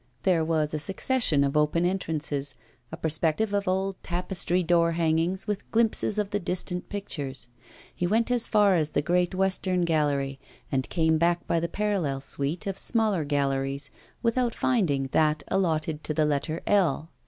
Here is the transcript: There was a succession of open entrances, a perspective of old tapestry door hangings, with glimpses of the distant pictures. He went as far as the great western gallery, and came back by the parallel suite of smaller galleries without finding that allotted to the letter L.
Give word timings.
There 0.23 0.43
was 0.43 0.73
a 0.73 0.79
succession 0.79 1.43
of 1.43 1.55
open 1.55 1.85
entrances, 1.85 2.55
a 2.91 2.97
perspective 2.97 3.53
of 3.53 3.67
old 3.67 4.01
tapestry 4.01 4.63
door 4.63 4.93
hangings, 4.93 5.45
with 5.45 5.69
glimpses 5.69 6.17
of 6.17 6.31
the 6.31 6.39
distant 6.39 6.89
pictures. 6.89 7.49
He 7.93 8.07
went 8.07 8.31
as 8.31 8.47
far 8.47 8.73
as 8.73 8.89
the 8.89 9.03
great 9.03 9.35
western 9.35 9.81
gallery, 9.81 10.39
and 10.71 10.89
came 10.89 11.19
back 11.19 11.45
by 11.45 11.59
the 11.59 11.69
parallel 11.69 12.19
suite 12.19 12.65
of 12.65 12.79
smaller 12.79 13.23
galleries 13.23 13.91
without 14.23 14.55
finding 14.55 15.03
that 15.11 15.43
allotted 15.49 16.03
to 16.05 16.15
the 16.15 16.25
letter 16.25 16.61
L. 16.65 17.11